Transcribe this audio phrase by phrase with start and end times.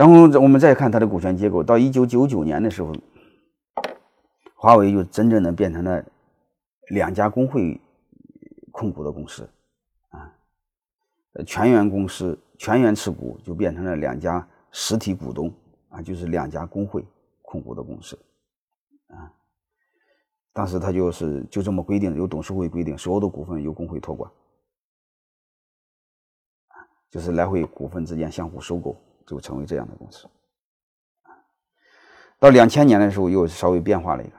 [0.00, 2.90] 然后我们再看它的股权结构，到一九九九年的时候，
[4.56, 6.02] 华为就真正的变成了
[6.88, 7.78] 两家工会
[8.70, 9.46] 控股的公司，
[10.08, 10.32] 啊，
[11.46, 15.52] 全员公司全员持股就变成了两家实体股东，
[15.90, 17.04] 啊，就是两家工会
[17.42, 18.18] 控股的公司，
[19.08, 19.30] 啊，
[20.54, 24.32] 当时他就是就这么规定，由董事会规定，所有的股份由工会托管，
[27.10, 28.96] 就是来回股份之间相互收购。
[29.30, 30.26] 就成为这样的公司，
[32.40, 34.32] 到两千年的时候又稍微变化了一个，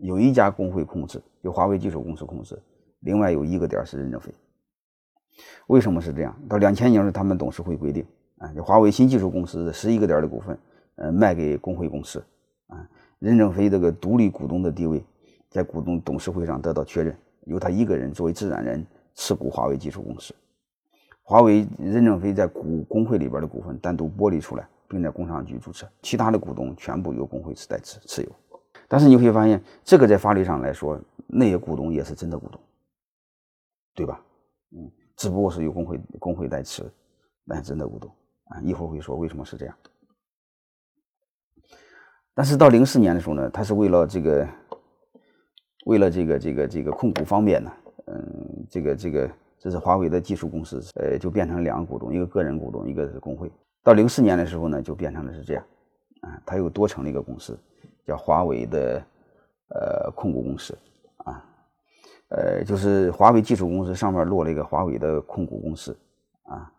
[0.00, 2.60] 有一家工会控制，由华为技术公司控制，
[3.00, 4.30] 另外有一个点是任正非。
[5.68, 6.38] 为什么是这样？
[6.46, 8.06] 到两千年时他们董事会规定，
[8.36, 10.58] 啊，就华为新技术公司的十一个点的股份，
[10.96, 12.22] 呃，卖给工会公司，
[12.66, 12.86] 啊，
[13.18, 15.02] 任正非这个独立股东的地位
[15.48, 20.34] 在股东董事会上得到确认，由他一个人作为自然人持股华为技术公司。
[21.26, 28.30] 华为任正非在股工会里边的股份单独剥离出来，并在工商局注册，其他的股东全部由工会持代持持有。
[28.86, 32.60] 但是你会发现，这个在法律上来说，那些股东也是真的股东，
[33.94, 34.22] 对吧？
[34.76, 36.84] 嗯，只不过是由工会工会代持，
[37.42, 38.10] 那是真的股东
[38.50, 38.60] 啊。
[38.60, 39.74] 一会儿会说为什么是这样。
[42.34, 44.46] 但是到零四年的时候呢，他是为了这个，
[45.86, 47.72] 为了这个这个这个控股方便呢，
[48.08, 49.30] 嗯，这个这个。
[49.64, 53.50] 这是华为的技术公司，呃，就变成两个股东，一个个人股东，一个是工会。
[53.82, 55.64] 到零四年的时候呢，就变成了是这样，
[56.20, 57.58] 啊，他又多成了一个公司，
[58.06, 59.02] 叫华为的
[59.68, 60.76] 呃控股公司，
[61.24, 61.42] 啊，
[62.28, 65.96] 呃，就是华为技术公司上面落了一个华为的控股公司，
[66.42, 66.70] 啊，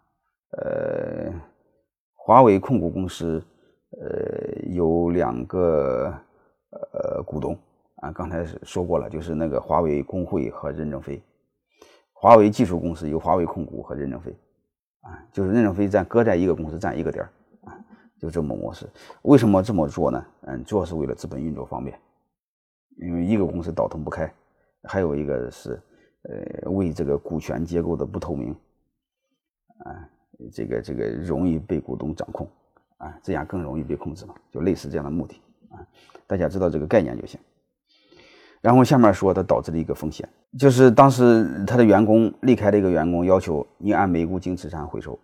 [0.52, 1.34] 呃，
[2.14, 3.44] 华为控股公司
[4.00, 6.14] 呃有两个
[6.94, 7.58] 呃股东，
[7.96, 11.20] 啊，刚才说过了，就是那个华为工会和任正非。
[12.18, 14.36] 华为技术公司由华为控股和任正非，
[15.02, 17.30] 啊，就是任正非占各在一个公司占一个点儿，
[17.66, 17.78] 啊，
[18.18, 18.90] 就这么模式。
[19.24, 20.26] 为什么这么做呢？
[20.48, 22.00] 嗯，主要是为了资本运作方便，
[22.98, 24.34] 因为一个公司倒腾不开，
[24.84, 25.80] 还有一个是，
[26.24, 28.56] 呃，为这个股权结构的不透明，
[29.80, 30.10] 啊，
[30.52, 32.50] 这个这个容易被股东掌控，
[32.98, 35.86] 啊，这样更容易被控制嘛，就类似这样的目的，啊，
[36.26, 37.40] 大家知道这个概念就行。
[38.66, 40.28] 然后下面说，它导致了一个风险，
[40.58, 45.20] 就是当时他的员工离开的一个员工要求你按每股净资产回收，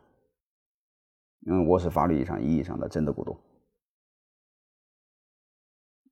[1.40, 3.36] 因为我是法律意义上意义上的真的股东，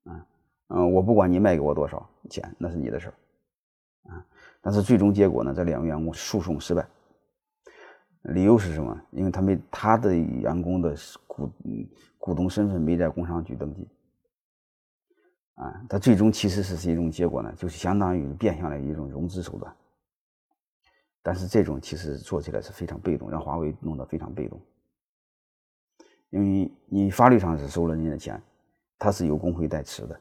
[0.06, 0.26] 嗯
[0.70, 3.14] 嗯，我不管你卖给我多少钱，那是你的事儿，
[4.12, 4.26] 啊，
[4.60, 6.84] 但是最终结果呢，这两个员工诉讼失败，
[8.24, 9.00] 理由是什么？
[9.12, 10.96] 因为他没他的员工的
[11.28, 11.48] 股
[12.18, 13.88] 股东身份没在工商局登记。
[15.59, 19.75] 啊，它最终其实是是一种结果呢，就是相当于变相的一种融资手段。
[21.22, 24.58] 但是这种其实做起来是非常被动，让华为弄得非常被动。
[26.30, 28.42] 因为你法律上是收了人家的钱，
[28.98, 30.18] 他是由工会代持的。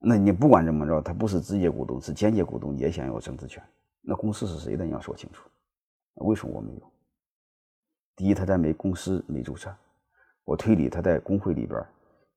[0.00, 3.62] 那你不管怎么着，他不是直接股东，是间接股东也享有政治权。
[4.00, 4.84] 那公司是谁的？
[4.84, 5.48] 你要说清楚。
[6.14, 6.92] 为什么我没有？
[8.16, 9.72] 第一，他在没公司没注册，
[10.42, 11.80] 我推理他在工会里边。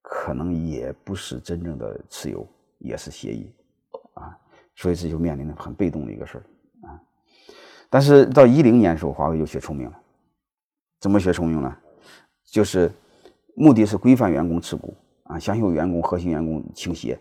[0.07, 3.51] 可能也不是真正的持有，也是协议，
[4.13, 4.37] 啊，
[4.75, 7.01] 所以这就面临着很被动的一个事儿啊。
[7.89, 9.99] 但是到一零年的时候，华为就学聪明了，
[10.99, 11.79] 怎么学聪明了？
[12.43, 12.91] 就是
[13.55, 17.19] 目的是规范员工持股啊，享有员工核心员工倾斜，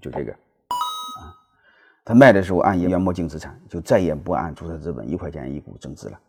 [0.00, 1.34] 就这个啊。
[2.04, 6.20] 他卖的时候按研磨净资产，就再也不按注册资本一块钱一股增资了，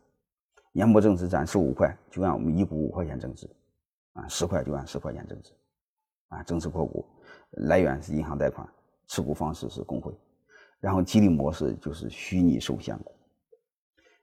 [0.74, 3.48] 研磨净资产十五块，就按我们一股五块钱增资。
[4.14, 5.52] 啊，十块就按十块钱增值，
[6.30, 7.06] 啊，增持扩股，
[7.52, 8.68] 来源是银行贷款，
[9.08, 10.14] 持股方式是工会，
[10.80, 13.14] 然后激励模式就是虚拟受限股。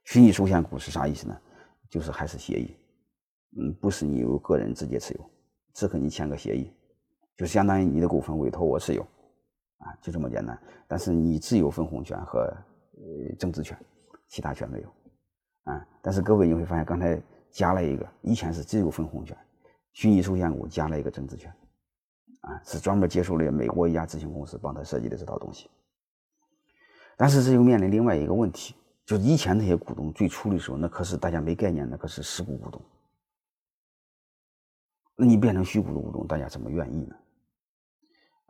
[0.03, 1.41] 虚拟受限股是啥意思呢？
[1.89, 2.75] 就是还是协议，
[3.57, 5.29] 嗯，不是你由个人直接持有，
[5.73, 6.71] 只和你签个协议，
[7.37, 9.01] 就相当于你的股份委托我持有，
[9.77, 10.61] 啊，就这么简单。
[10.87, 13.77] 但是你只有分红权和呃增值权，
[14.27, 14.89] 其他权没有，
[15.63, 17.21] 啊，但是各位你会发现刚才
[17.51, 19.37] 加了一个，以前是只有分红权。
[19.97, 21.51] 虚拟受限股加了一个增值权，
[22.41, 25.67] 啊，是专门接受了美国一家咨询公司帮他设计的这套东西。
[27.17, 28.75] 但是这又面临另外一个问题，
[29.07, 32.79] 就是以前那些股东最初的时候，那可是大家没概念，那可是实股股东。
[35.15, 37.15] 那你变成虚股的股东，大家怎么愿意呢？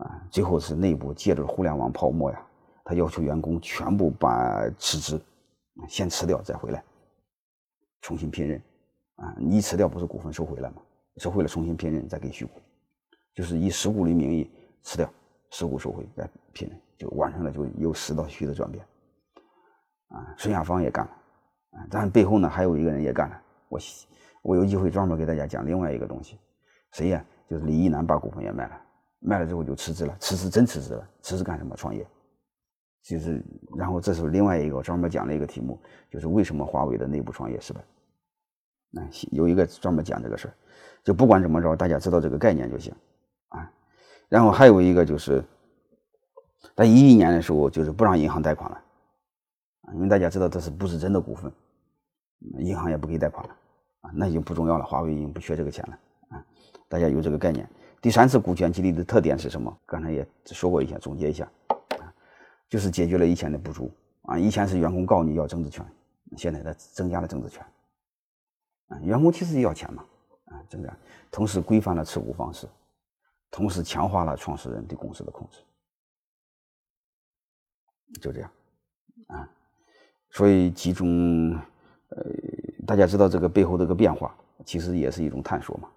[0.03, 2.45] 啊，最后是内部借着互联网泡沫呀，
[2.83, 5.17] 他要求员工全部把辞职，
[5.87, 6.83] 先辞掉再回来，
[8.01, 8.61] 重新聘任。
[9.15, 10.81] 啊，你一辞掉不是股份收回来吗？
[11.17, 12.59] 收回了，重新聘任，再给续股，
[13.33, 14.49] 就是以实股的名义
[14.83, 15.11] 辞掉，
[15.51, 18.85] 实股收回再聘任，就完成了就由实到虚的转变。
[20.09, 21.11] 啊，孙亚芳也干了，
[21.71, 23.79] 啊，但背后呢还有一个人也干了，我
[24.41, 26.37] 我有机会专门给大家讲另外一个东西，
[26.93, 27.25] 谁呀？
[27.49, 28.81] 就是李一男把股份也卖了，
[29.19, 31.75] 卖了之后就辞职了，辞职真辞职了，辞职干什么？
[31.75, 32.05] 创业。
[33.03, 33.41] 就是，
[33.77, 35.79] 然后这是另外一个我专门讲了一个题目，
[36.11, 37.79] 就是为什么华为的内部创业失败。
[38.97, 40.53] 那有一个专门讲这个事儿，
[41.03, 42.91] 就不管怎么着，大家知道这个概念就行
[43.49, 43.71] 啊。
[44.27, 45.43] 然后还有一个就是，
[46.75, 48.81] 在一一年的时候，就是不让银行贷款了
[49.83, 51.51] 啊，因为大家知道这是不是真的股份，
[52.57, 53.55] 银行也不给贷款了
[54.01, 56.45] 啊，那就不重要了，华为已经不缺这个钱了啊，
[56.89, 57.69] 大家有这个概念。
[58.01, 59.77] 第三次股权激励的特点是什么？
[59.85, 61.47] 刚才也说过一下，总结一下，
[62.69, 63.91] 就是解决了以前的不足
[64.23, 65.85] 啊，以前是员工告你要政治权，
[66.35, 67.63] 现在他增加了政治权。
[68.87, 70.05] 啊，员工其实要钱嘛，
[70.45, 70.93] 啊，这个，
[71.29, 72.67] 同时规范了持股方式，
[73.51, 75.59] 同时强化了创始人对公司的控制，
[78.21, 78.51] 就这样，
[79.27, 79.49] 啊，
[80.29, 81.53] 所以集中，
[82.09, 82.23] 呃，
[82.85, 84.35] 大家知道这个背后这个变化，
[84.65, 85.89] 其实也是一种探索嘛。